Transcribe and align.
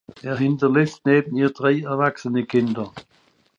Er 0.23 0.35
hinterlässt 0.37 1.05
neben 1.05 1.35
ihr 1.37 1.51
drei 1.51 1.81
erwachsene 1.81 2.47
Kinder. 2.47 2.91